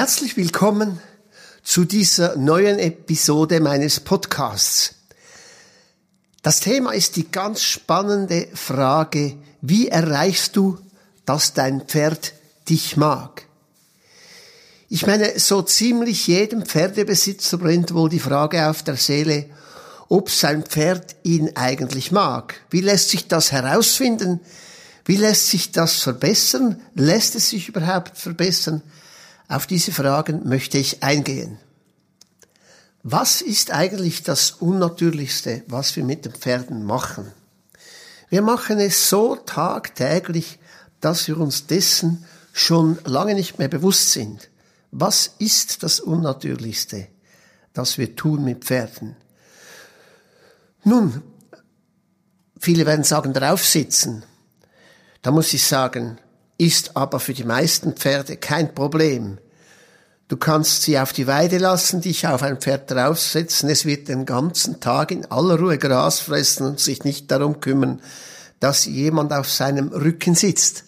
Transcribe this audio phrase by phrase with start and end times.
[0.00, 0.98] Herzlich willkommen
[1.62, 4.94] zu dieser neuen Episode meines Podcasts.
[6.40, 10.78] Das Thema ist die ganz spannende Frage, wie erreichst du,
[11.26, 12.32] dass dein Pferd
[12.70, 13.42] dich mag?
[14.88, 19.50] Ich meine, so ziemlich jedem Pferdebesitzer brennt wohl die Frage auf der Seele,
[20.08, 22.54] ob sein Pferd ihn eigentlich mag.
[22.70, 24.40] Wie lässt sich das herausfinden?
[25.04, 26.80] Wie lässt sich das verbessern?
[26.94, 28.82] Lässt es sich überhaupt verbessern?
[29.50, 31.58] Auf diese Fragen möchte ich eingehen.
[33.02, 37.32] Was ist eigentlich das Unnatürlichste, was wir mit den Pferden machen?
[38.28, 40.60] Wir machen es so tagtäglich,
[41.00, 44.50] dass wir uns dessen schon lange nicht mehr bewusst sind.
[44.92, 47.08] Was ist das Unnatürlichste,
[47.72, 49.16] das wir tun mit Pferden?
[50.84, 51.22] Nun,
[52.56, 54.22] viele werden sagen, draufsitzen.
[55.22, 56.18] Da muss ich sagen,
[56.60, 59.38] ist aber für die meisten Pferde kein Problem.
[60.28, 64.26] Du kannst sie auf die Weide lassen, dich auf ein Pferd draufsetzen, es wird den
[64.26, 68.00] ganzen Tag in aller Ruhe Gras fressen und sich nicht darum kümmern,
[68.60, 70.84] dass jemand auf seinem Rücken sitzt.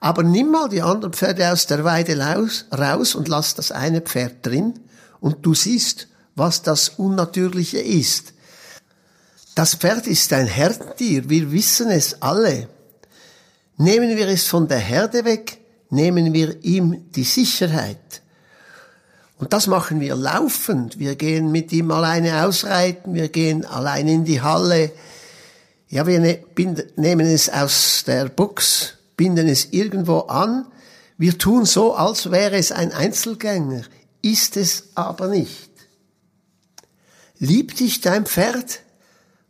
[0.00, 4.44] Aber nimm mal die anderen Pferde aus der Weide raus und lass das eine Pferd
[4.44, 4.74] drin
[5.20, 8.34] und du siehst, was das Unnatürliche ist.
[9.54, 12.68] Das Pferd ist ein Herdentier, wir wissen es alle.
[13.82, 15.58] Nehmen wir es von der Herde weg,
[15.90, 18.22] nehmen wir ihm die Sicherheit.
[19.38, 21.00] Und das machen wir laufend.
[21.00, 24.92] Wir gehen mit ihm alleine ausreiten, wir gehen alleine in die Halle.
[25.88, 26.44] Ja, wir ne-,
[26.94, 30.64] nehmen es aus der Box, binden es irgendwo an.
[31.18, 33.82] Wir tun so, als wäre es ein Einzelgänger,
[34.22, 35.70] ist es aber nicht.
[37.40, 38.82] Liebt dich dein Pferd?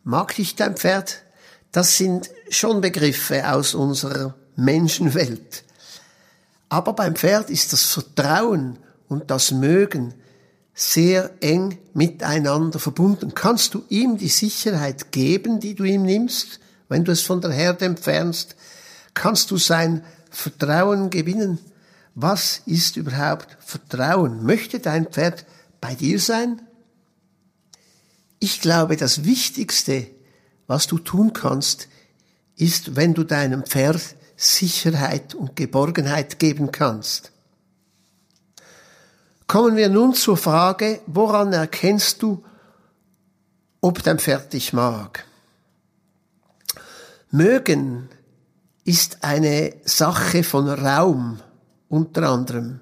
[0.04, 1.22] Mag dich dein Pferd?
[1.70, 5.64] Das sind schon Begriffe aus unserer Menschenwelt.
[6.68, 8.78] Aber beim Pferd ist das Vertrauen
[9.08, 10.14] und das Mögen
[10.74, 13.34] sehr eng miteinander verbunden.
[13.34, 17.52] Kannst du ihm die Sicherheit geben, die du ihm nimmst, wenn du es von der
[17.52, 18.56] Herde entfernst?
[19.14, 21.58] Kannst du sein Vertrauen gewinnen?
[22.14, 24.44] Was ist überhaupt Vertrauen?
[24.44, 25.44] Möchte dein Pferd
[25.80, 26.62] bei dir sein?
[28.38, 30.06] Ich glaube, das Wichtigste
[30.72, 31.88] was du tun kannst,
[32.62, 37.32] ist, wenn du deinem Pferd Sicherheit und Geborgenheit geben kannst.
[39.46, 42.42] Kommen wir nun zur Frage, woran erkennst du,
[43.80, 45.24] ob dein Pferd dich mag?
[47.30, 48.08] Mögen
[48.84, 51.40] ist eine Sache von Raum
[51.88, 52.80] unter anderem.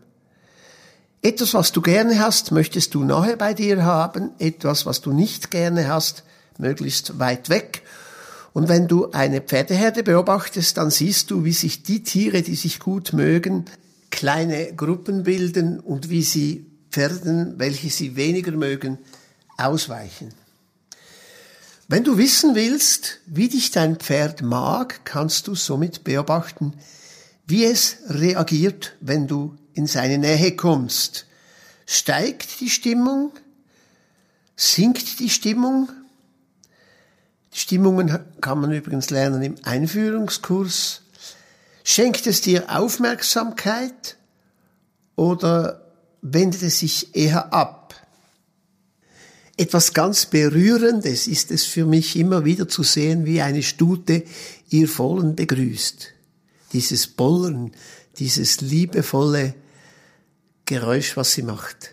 [1.23, 5.51] Etwas, was du gerne hast, möchtest du nahe bei dir haben, etwas, was du nicht
[5.51, 6.25] gerne hast,
[6.59, 7.83] möglichst weit weg.
[8.53, 12.81] Und wenn du eine Pferdeherde beobachtest, dann siehst du, wie sich die Tiere, die sich
[12.81, 13.67] gut mögen,
[14.11, 18.99] kleine Gruppen bilden und wie sie Pferden, welche sie weniger mögen,
[19.57, 20.35] ausweichen.
[21.87, 26.75] Wenn du wissen willst, wie dich dein Pferd mag, kannst du somit beobachten,
[27.47, 31.27] wie es reagiert, wenn du in seine Nähe kommst.
[31.87, 33.33] Steigt die Stimmung?
[34.55, 35.89] Sinkt die Stimmung?
[37.53, 41.03] Die Stimmungen kann man übrigens lernen im Einführungskurs.
[41.83, 44.17] Schenkt es dir Aufmerksamkeit
[45.17, 45.85] oder
[46.23, 47.95] wendet es sich eher ab?
[49.57, 54.25] Etwas ganz Berührendes ist es für mich immer wieder zu sehen, wie eine Stute
[54.71, 56.09] ihr Vollen begrüßt.
[56.73, 57.73] Dieses Bollern,
[58.19, 59.55] dieses liebevolle
[60.65, 61.91] Geräusch, was sie macht.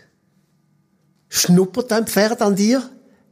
[1.28, 2.88] Schnuppert dein Pferd an dir,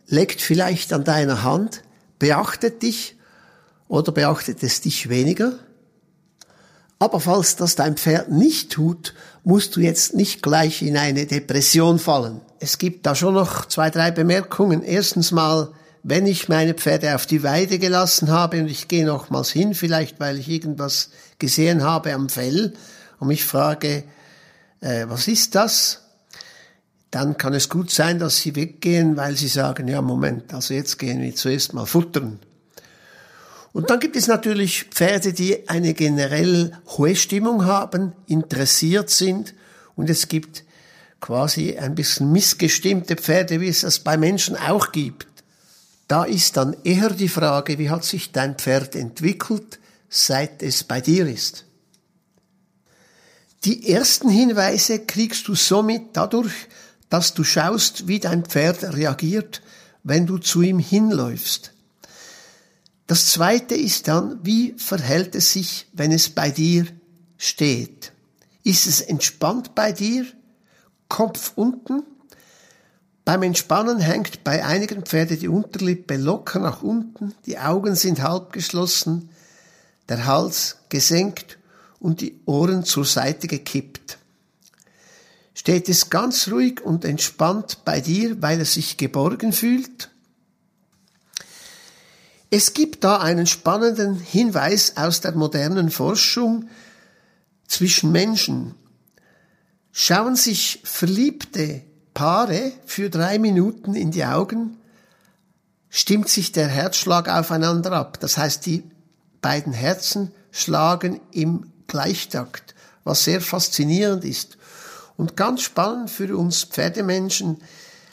[0.07, 1.83] leckt vielleicht an deiner Hand,
[2.19, 3.17] beachtet dich
[3.89, 5.59] oder beachtet es dich weniger.
[6.99, 11.99] Aber falls das dein Pferd nicht tut, musst du jetzt nicht gleich in eine Depression
[11.99, 12.41] fallen.
[12.59, 14.83] Es gibt da schon noch zwei, drei Bemerkungen.
[14.83, 15.69] Erstens mal,
[16.03, 20.21] wenn ich meine Pferde auf die Weide gelassen habe und ich gehe nochmals hin, vielleicht
[20.21, 22.73] weil ich irgendwas gesehen habe am Fell
[23.19, 24.05] und mich frage,
[24.81, 26.06] äh, was ist das?
[27.11, 30.99] Dann kann es gut sein, dass sie weggehen, weil sie sagen, ja, Moment, also jetzt
[30.99, 32.41] gehen wir zuerst mal futtern.
[33.73, 39.55] Und dann gibt es natürlich Pferde, die eine generell hohe Stimmung haben, interessiert sind
[39.97, 40.65] und es gibt
[41.21, 45.27] quasi ein bisschen missgestimmte Pferde, wie es das bei Menschen auch gibt.
[46.09, 49.79] Da ist dann eher die Frage, wie hat sich dein Pferd entwickelt,
[50.09, 51.65] seit es bei dir ist.
[53.65, 56.55] Die ersten Hinweise kriegst du somit dadurch,
[57.09, 59.63] dass du schaust, wie dein Pferd reagiert,
[60.03, 61.73] wenn du zu ihm hinläufst.
[63.07, 66.87] Das zweite ist dann, wie verhält es sich, wenn es bei dir
[67.39, 68.13] steht?
[68.65, 70.27] Ist es entspannt bei dir?
[71.09, 72.03] Kopf unten.
[73.25, 78.53] Beim Entspannen hängt bei einigen Pferden die Unterlippe locker nach unten, die Augen sind halb
[78.53, 79.31] geschlossen,
[80.09, 81.59] der Hals gesenkt
[81.99, 84.19] und die Ohren zur Seite gekippt.
[85.59, 90.11] Steht es ganz ruhig und entspannt bei dir, weil es sich geborgen fühlt?
[92.51, 96.69] Es gibt da einen spannenden Hinweis aus der modernen Forschung
[97.67, 98.75] zwischen Menschen.
[99.93, 101.81] Schauen sich verliebte
[102.13, 104.77] Paare für drei Minuten in die Augen,
[105.89, 108.21] stimmt sich der Herzschlag aufeinander ab.
[108.21, 108.85] Das heißt, die
[109.41, 112.75] beiden Herzen schlagen im Gleichtakt,
[113.05, 114.59] was sehr faszinierend ist.
[115.17, 117.59] Und ganz spannend für uns Pferdemenschen,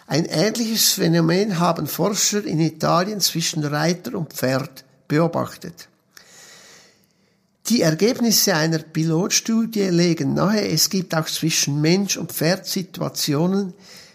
[0.08, 5.88] ein ähnliches Phänomen haben Forscher in Italien zwischen Reiter und Pferd beobachtet.
[7.68, 13.74] Die Ergebnisse einer Pilotstudie legen nahe, es gibt auch zwischen Mensch und Pferd Situationen,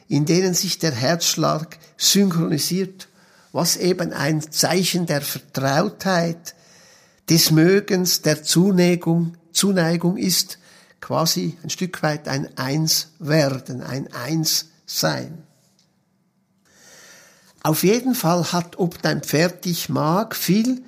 [0.08, 3.08] in denen sich der Herzschlag synchronisiert,
[3.52, 6.55] was eben ein Zeichen der Vertrautheit,
[7.31, 10.58] des Mögens, der Zuneigung, Zuneigung ist,
[11.00, 15.43] quasi ein Stück weit ein Einswerden, ein Einssein.
[17.62, 20.83] Auf jeden Fall hat, ob dein Pferd dich mag, viel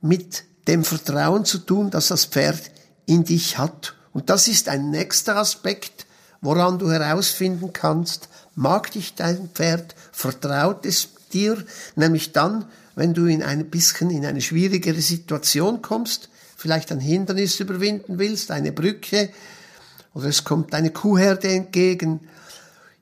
[0.00, 2.70] mit dem Vertrauen zu tun, dass das Pferd
[3.06, 3.94] in dich hat.
[4.12, 6.06] Und das ist ein nächster Aspekt,
[6.40, 11.64] woran du herausfinden kannst, mag dich dein Pferd, vertraut es dir,
[11.96, 16.28] nämlich dann, wenn du in ein bisschen in eine schwierigere Situation kommst,
[16.60, 19.30] vielleicht ein Hindernis überwinden willst, eine Brücke,
[20.12, 22.20] oder es kommt eine Kuhherde entgegen.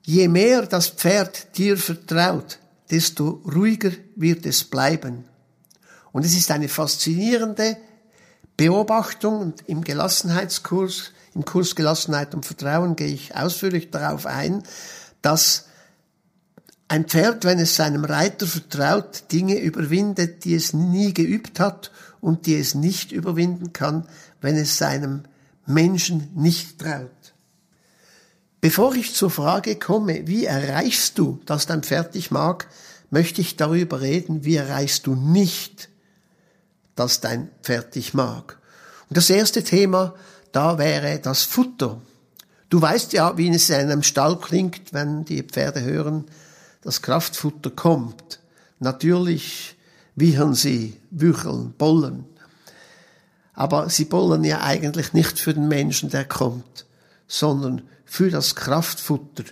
[0.01, 2.59] Je mehr das Pferd dir vertraut,
[2.89, 5.25] desto ruhiger wird es bleiben.
[6.13, 7.75] Und es ist eine faszinierende
[8.55, 14.63] Beobachtung und im Gelassenheitskurs, im Kurs Gelassenheit und Vertrauen gehe ich ausführlich darauf ein,
[15.21, 15.65] dass
[16.87, 22.45] ein Pferd, wenn es seinem Reiter vertraut, Dinge überwindet, die es nie geübt hat und
[22.45, 24.07] die es nicht überwinden kann,
[24.41, 25.23] wenn es seinem
[25.65, 27.09] Menschen nicht traut.
[28.61, 32.67] Bevor ich zur Frage komme, wie erreichst du, dass dein Pferd dich mag,
[33.09, 35.89] möchte ich darüber reden, wie erreichst du nicht,
[36.95, 38.57] dass dein Pferd dich mag.
[39.07, 40.13] Und das erste Thema,
[40.51, 42.01] da wäre das Futter.
[42.69, 46.25] Du weißt ja, wie es in einem Stall klingt, wenn die Pferde hören,
[46.81, 48.39] das Kraftfutter kommt.
[48.79, 49.77] Natürlich
[50.19, 52.25] wiehern sie, wücheln, bollen.
[53.53, 56.85] Aber sie bollen ja eigentlich nicht für den Menschen, der kommt,
[57.27, 59.43] sondern für das Kraftfutter.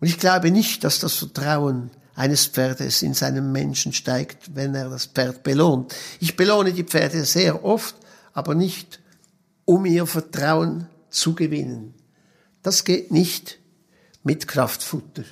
[0.00, 4.90] Und ich glaube nicht, dass das Vertrauen eines Pferdes in seinem Menschen steigt, wenn er
[4.90, 5.94] das Pferd belohnt.
[6.20, 7.94] Ich belohne die Pferde sehr oft,
[8.32, 9.00] aber nicht,
[9.64, 11.94] um ihr Vertrauen zu gewinnen.
[12.62, 13.58] Das geht nicht
[14.22, 15.24] mit Kraftfutter.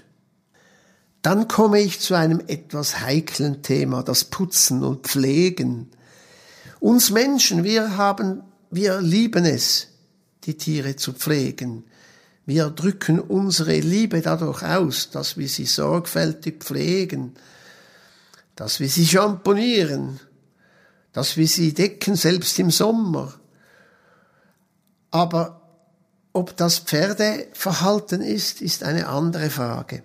[1.22, 5.90] Dann komme ich zu einem etwas heiklen Thema, das Putzen und Pflegen.
[6.78, 9.88] Uns Menschen, wir haben, wir lieben es,
[10.44, 11.84] die Tiere zu pflegen.
[12.46, 17.34] Wir drücken unsere Liebe dadurch aus, dass wir sie sorgfältig pflegen,
[18.56, 20.20] dass wir sie champonieren,
[21.12, 23.34] dass wir sie decken, selbst im Sommer.
[25.10, 25.60] Aber
[26.32, 30.02] ob das Pferdeverhalten ist, ist eine andere Frage.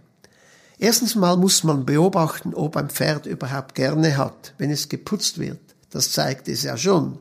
[0.77, 5.59] Erstens mal muss man beobachten, ob ein Pferd überhaupt gerne hat, wenn es geputzt wird.
[5.89, 7.19] Das zeigt es ja schon.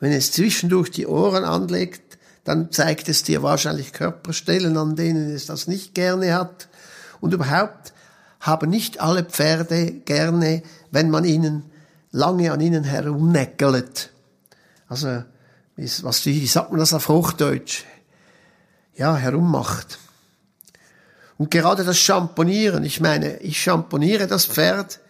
[0.00, 5.46] Wenn es zwischendurch die Ohren anlegt, dann zeigt es dir wahrscheinlich Körperstellen, an denen es
[5.46, 6.68] das nicht gerne hat.
[7.20, 7.92] Und überhaupt
[8.40, 11.64] haben nicht alle Pferde gerne, wenn man ihnen
[12.10, 14.10] lange an ihnen herumneckelt.
[14.88, 15.24] Also,
[15.76, 17.84] was, wie sagt man das auf Hochdeutsch?
[18.94, 19.98] Ja, herummacht.
[21.38, 25.00] Und gerade das Champonieren, ich meine, ich champoniere das Pferd,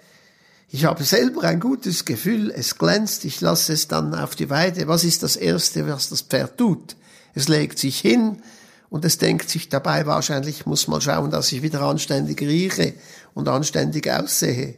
[0.70, 4.87] ich habe selber ein gutes Gefühl, es glänzt, ich lasse es dann auf die Weide.
[4.87, 6.97] Was ist das Erste, was das Pferd tut?
[7.35, 8.42] Es legt sich hin
[8.90, 12.92] und es denkt sich dabei wahrscheinlich, muss mal schauen, dass ich wieder anständig rieche
[13.32, 14.75] und anständig aussehe.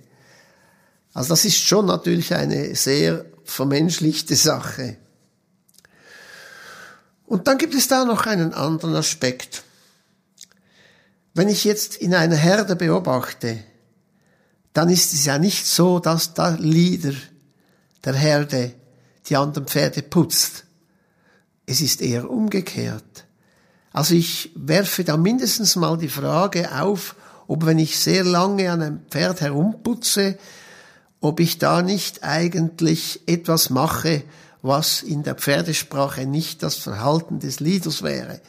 [1.13, 4.97] Also das ist schon natürlich eine sehr vermenschlichte Sache.
[7.27, 9.65] Und dann gibt es da noch einen anderen Aspekt.
[11.35, 13.59] Wenn ich jetzt in einer Herde beobachte,
[14.73, 17.15] dann ist es ja nicht so, dass der Leader
[18.05, 18.75] der Herde
[19.29, 20.65] die anderen Pferde putzt.
[21.67, 23.25] Es ist eher umgekehrt.
[23.93, 28.83] Also ich werfe da mindestens mal die Frage auf, ob wenn ich sehr lange an
[28.83, 30.39] einem Pferd herumputze,
[31.21, 34.23] ob ich da nicht eigentlich etwas mache,
[34.63, 38.41] was in der Pferdesprache nicht das Verhalten des Leaders wäre.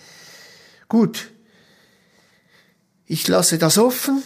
[0.88, 1.32] Gut,
[3.13, 4.24] Ich lasse das offen,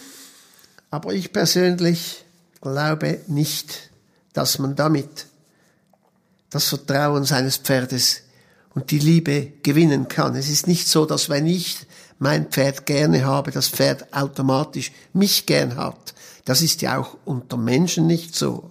[0.92, 2.24] aber ich persönlich
[2.60, 3.90] glaube nicht,
[4.32, 5.26] dass man damit
[6.50, 8.22] das Vertrauen seines Pferdes
[8.76, 10.36] und die Liebe gewinnen kann.
[10.36, 11.78] Es ist nicht so, dass wenn ich
[12.20, 16.14] mein Pferd gerne habe, das Pferd automatisch mich gern hat.
[16.44, 18.70] Das ist ja auch unter Menschen nicht so.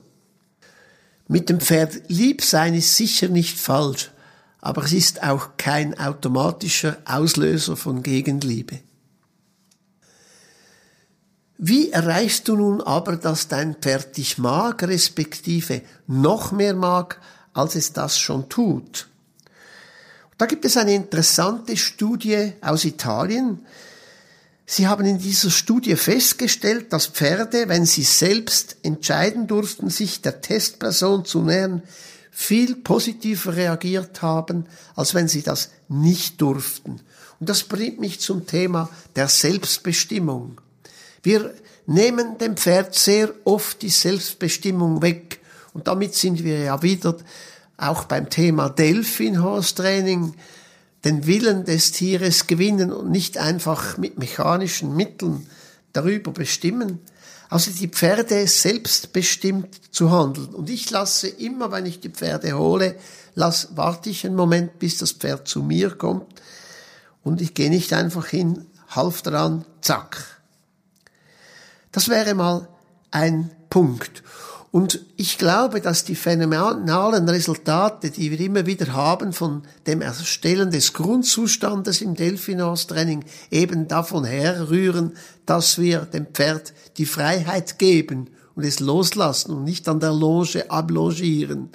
[1.28, 4.12] Mit dem Pferd lieb sein ist sicher nicht falsch,
[4.62, 8.80] aber es ist auch kein automatischer Auslöser von Gegenliebe.
[11.58, 17.22] Wie erreichst du nun aber, dass dein Pferd dich mag, respektive noch mehr mag,
[17.54, 19.08] als es das schon tut?
[20.38, 23.66] Da gibt es eine interessante Studie aus Italien.
[24.66, 30.42] Sie haben in dieser Studie festgestellt, dass Pferde, wenn sie selbst entscheiden durften, sich der
[30.42, 31.84] Testperson zu nähern,
[32.32, 37.00] viel positiver reagiert haben, als wenn sie das nicht durften.
[37.40, 40.60] Und das bringt mich zum Thema der Selbstbestimmung.
[41.26, 41.56] Wir
[41.88, 45.40] nehmen dem Pferd sehr oft die Selbstbestimmung weg.
[45.74, 47.18] Und damit sind wir ja wieder
[47.78, 50.36] auch beim Thema Delfin Horse Training,
[51.04, 55.48] den Willen des Tieres gewinnen und nicht einfach mit mechanischen Mitteln
[55.94, 57.00] darüber bestimmen.
[57.50, 60.54] Also die Pferde selbstbestimmt zu handeln.
[60.54, 62.98] Und ich lasse immer, wenn ich die Pferde hole,
[63.34, 66.40] lass, warte ich einen Moment, bis das Pferd zu mir kommt.
[67.24, 70.35] Und ich gehe nicht einfach hin, half dran, zack.
[71.96, 72.68] Das wäre mal
[73.10, 74.22] ein Punkt.
[74.70, 80.72] Und ich glaube, dass die phänomenalen Resultate, die wir immer wieder haben von dem Erstellen
[80.72, 85.14] des Grundzustandes im Delfinors-Training, eben davon herrühren,
[85.46, 90.70] dass wir dem Pferd die Freiheit geben und es loslassen und nicht an der Loge
[90.70, 91.70] ablogieren,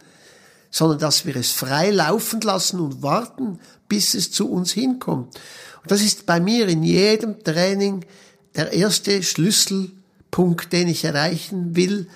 [0.70, 3.58] sondern dass wir es frei laufen lassen und warten,
[3.88, 5.34] bis es zu uns hinkommt.
[5.80, 8.04] Und das ist bei mir in jedem Training
[8.54, 9.92] der erste Schlüssel
[10.30, 12.08] Punkt, den ich erreichen will.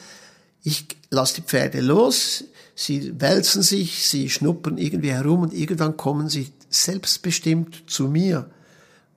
[0.63, 2.45] Ich lasse die Pferde los,
[2.75, 8.51] sie wälzen sich, sie schnuppern irgendwie herum und irgendwann kommen sie selbstbestimmt zu mir,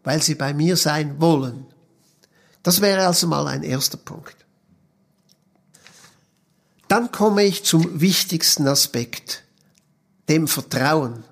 [0.04, 1.66] weil sie bei mir sein wollen.
[2.64, 4.36] Das wäre also mal ein erster Punkt.
[6.88, 9.44] Dann komme ich zum wichtigsten Aspekt,
[10.30, 11.24] dem Vertrauen.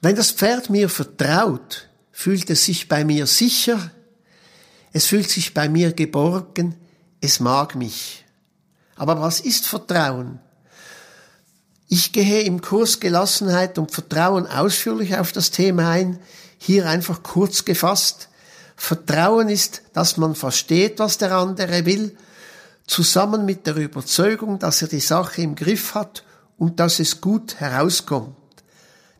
[0.00, 3.90] Wenn das Pferd mir vertraut, fühlt es sich bei mir sicher,
[4.96, 6.74] es fühlt sich bei mir geborgen,
[7.20, 8.24] es mag mich.
[8.94, 10.38] Aber was ist Vertrauen?
[11.86, 16.18] Ich gehe im Kurs Gelassenheit und Vertrauen ausführlich auf das Thema ein,
[16.56, 18.30] hier einfach kurz gefasst.
[18.74, 22.16] Vertrauen ist, dass man versteht, was der andere will,
[22.86, 26.24] zusammen mit der Überzeugung, dass er die Sache im Griff hat
[26.56, 28.34] und dass es gut herauskommt.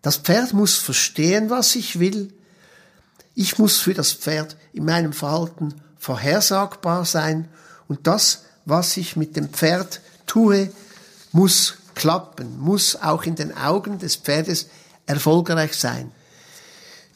[0.01, 2.33] Das Pferd muss verstehen, was ich will,
[3.37, 7.49] ich muss für das Pferd in meinem Verhalten vorhersagbar sein
[7.87, 10.71] und das, was ich mit dem Pferd tue,
[11.33, 14.67] muss klappen, muss auch in den Augen des Pferdes
[15.05, 16.11] erfolgreich sein.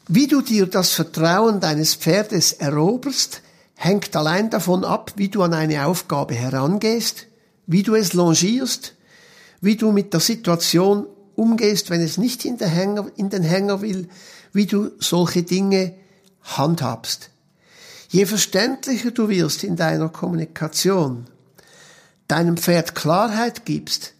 [0.08, 3.40] Wie du dir das Vertrauen deines Pferdes eroberst,
[3.74, 7.28] hängt allein davon ab, wie du an eine Aufgabe herangehst,
[7.66, 8.94] wie du es longierst,
[9.62, 13.80] wie du mit der Situation umgehst, wenn es nicht in den Hänger, in den Hänger
[13.80, 14.08] will,
[14.52, 15.94] wie du solche Dinge
[16.42, 17.30] handhabst.
[18.08, 21.26] Je verständlicher du wirst in deiner Kommunikation,
[22.26, 24.14] deinem Pferd Klarheit gibst,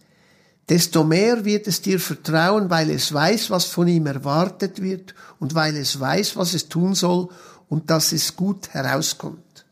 [0.69, 5.53] desto mehr wird es dir vertrauen, weil es weiß, was von ihm erwartet wird und
[5.55, 7.29] weil es weiß, was es tun soll
[7.67, 9.65] und dass es gut herauskommt.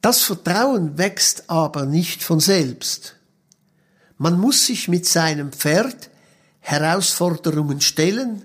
[0.00, 3.16] Das Vertrauen wächst aber nicht von selbst.
[4.18, 6.10] Man muss sich mit seinem Pferd
[6.60, 8.44] Herausforderungen stellen,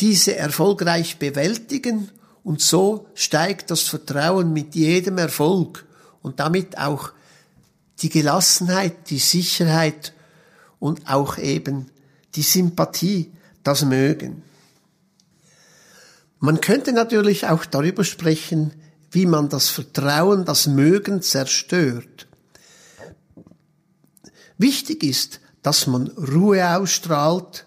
[0.00, 2.10] diese erfolgreich bewältigen
[2.42, 5.86] und so steigt das Vertrauen mit jedem Erfolg
[6.22, 7.12] und damit auch
[8.00, 10.12] die Gelassenheit, die Sicherheit
[10.78, 11.86] und auch eben
[12.34, 13.32] die Sympathie,
[13.62, 14.42] das Mögen.
[16.38, 18.72] Man könnte natürlich auch darüber sprechen,
[19.10, 22.26] wie man das Vertrauen, das Mögen zerstört.
[24.58, 27.64] Wichtig ist, dass man Ruhe ausstrahlt,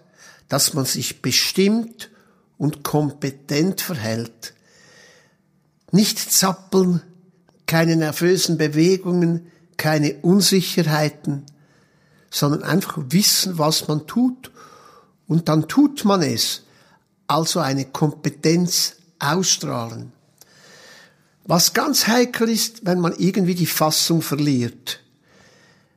[0.50, 2.12] dass man sich bestimmt
[2.58, 4.54] und kompetent verhält.
[5.92, 7.02] Nicht zappeln,
[7.66, 11.46] keine nervösen Bewegungen, keine Unsicherheiten,
[12.30, 14.52] sondern einfach wissen, was man tut
[15.28, 16.64] und dann tut man es.
[17.28, 20.14] Also eine Kompetenz ausstrahlen.
[21.44, 25.02] Was ganz heikel ist, wenn man irgendwie die Fassung verliert.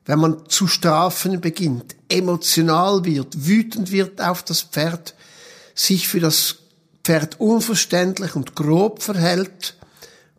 [0.06, 5.14] Wenn man zu strafen beginnt, emotional wird, wütend wird auf das Pferd,
[5.80, 6.56] sich für das
[7.04, 9.76] Pferd unverständlich und grob verhält,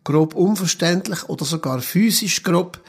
[0.04, 2.80] grob unverständlich oder sogar physisch grob,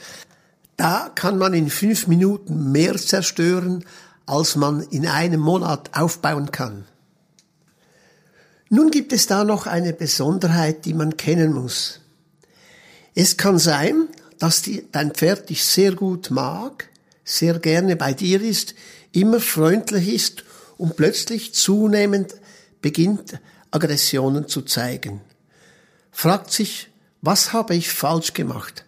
[0.76, 3.84] da kann man in fünf Minuten mehr zerstören,
[4.26, 6.84] als man in einem Monat aufbauen kann.
[8.70, 12.00] Nun gibt es da noch eine Besonderheit, die man kennen muss.
[13.14, 14.08] Es kann sein,
[14.38, 16.88] dass die, dein Pferd dich sehr gut mag,
[17.24, 18.74] sehr gerne bei dir ist,
[19.12, 20.44] immer freundlich ist
[20.78, 22.34] und plötzlich zunehmend
[22.84, 25.22] beginnt Aggressionen zu zeigen.
[26.10, 26.90] Fragt sich,
[27.22, 28.84] was habe ich falsch gemacht?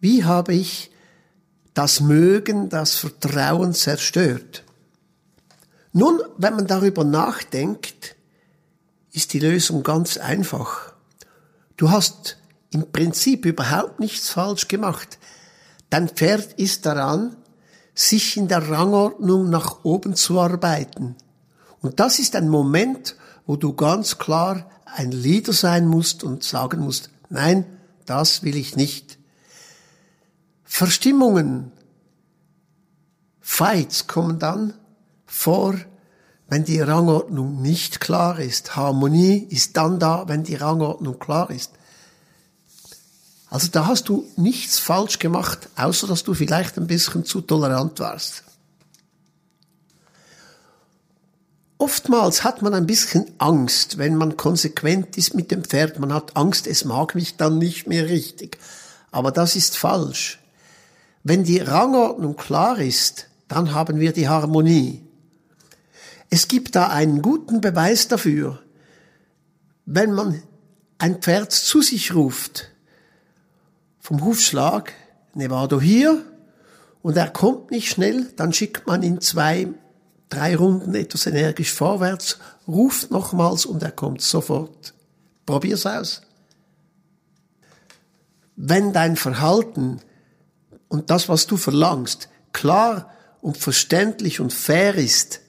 [0.00, 0.90] Wie habe ich
[1.72, 4.64] das Mögen, das Vertrauen zerstört?
[5.92, 8.16] Nun, wenn man darüber nachdenkt,
[9.12, 10.92] ist die Lösung ganz einfach.
[11.76, 12.36] Du hast
[12.72, 15.20] im Prinzip überhaupt nichts falsch gemacht.
[15.88, 17.36] Dein Pferd ist daran,
[17.94, 21.14] sich in der Rangordnung nach oben zu arbeiten.
[21.80, 23.14] Und das ist ein Moment,
[23.50, 27.64] wo du ganz klar ein Leader sein musst und sagen musst, nein,
[28.06, 29.18] das will ich nicht.
[30.62, 31.72] Verstimmungen,
[33.40, 34.74] Fights kommen dann
[35.26, 35.74] vor,
[36.46, 38.76] wenn die Rangordnung nicht klar ist.
[38.76, 41.72] Harmonie ist dann da, wenn die Rangordnung klar ist.
[43.48, 47.98] Also da hast du nichts falsch gemacht, außer dass du vielleicht ein bisschen zu tolerant
[47.98, 48.44] warst.
[51.80, 55.98] Oftmals hat man ein bisschen Angst, wenn man konsequent ist mit dem Pferd.
[55.98, 58.58] Man hat Angst, es mag mich dann nicht mehr richtig.
[59.10, 60.40] Aber das ist falsch.
[61.24, 65.02] Wenn die Rangordnung klar ist, dann haben wir die Harmonie.
[66.28, 68.58] Es gibt da einen guten Beweis dafür.
[69.86, 70.42] Wenn man
[70.98, 72.70] ein Pferd zu sich ruft,
[74.00, 74.92] vom Hufschlag,
[75.32, 76.26] ne war du hier,
[77.00, 79.68] und er kommt nicht schnell, dann schickt man ihn zwei
[80.30, 84.94] drei Runden etwas energisch vorwärts, ruft nochmals und er kommt sofort.
[85.44, 86.22] Probier's aus.
[88.56, 90.00] Wenn dein Verhalten
[90.88, 95.40] und das, was du verlangst, klar und verständlich und fair ist,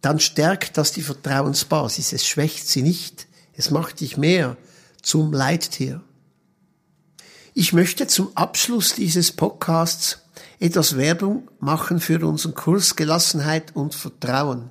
[0.00, 2.12] dann stärkt das die Vertrauensbasis.
[2.12, 3.26] Es schwächt sie nicht.
[3.54, 4.56] Es macht dich mehr
[5.02, 6.02] zum Leittier.
[7.52, 10.19] Ich möchte zum Abschluss dieses Podcasts
[10.60, 14.70] etwas Werbung machen für unseren Kurs Gelassenheit und Vertrauen.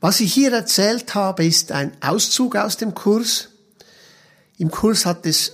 [0.00, 3.50] Was ich hier erzählt habe, ist ein Auszug aus dem Kurs.
[4.56, 5.52] Im Kurs hat es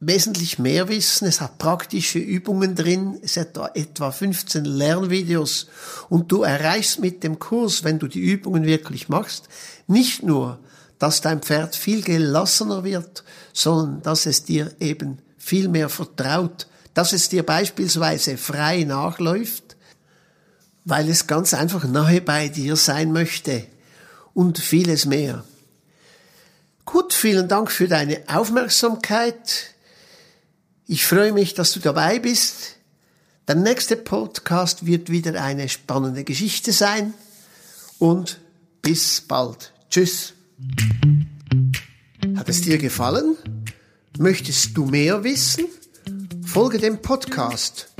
[0.00, 5.66] wesentlich mehr Wissen, es hat praktische Übungen drin, es hat etwa 15 Lernvideos
[6.08, 9.48] und du erreichst mit dem Kurs, wenn du die Übungen wirklich machst,
[9.86, 10.58] nicht nur,
[10.98, 16.66] dass dein Pferd viel gelassener wird, sondern dass es dir eben viel mehr vertraut,
[17.00, 19.74] dass es dir beispielsweise frei nachläuft,
[20.84, 23.66] weil es ganz einfach nahe bei dir sein möchte
[24.34, 25.42] und vieles mehr.
[26.84, 29.72] Gut, vielen Dank für deine Aufmerksamkeit.
[30.86, 32.76] Ich freue mich, dass du dabei bist.
[33.48, 37.14] Der nächste Podcast wird wieder eine spannende Geschichte sein
[37.98, 38.40] und
[38.82, 39.72] bis bald.
[39.88, 40.34] Tschüss.
[42.36, 43.36] Hat es dir gefallen?
[44.18, 45.64] Möchtest du mehr wissen?
[46.52, 47.92] Folge dem Podcast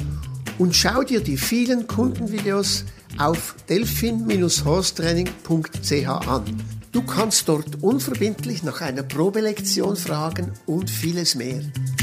[0.58, 2.84] und schau dir die vielen Kundenvideos
[3.16, 6.42] auf delphin-horstraining.ch an.
[6.90, 11.62] Du kannst dort unverbindlich nach einer Probelektion fragen und vieles mehr.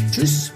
[0.09, 0.53] Tschüss!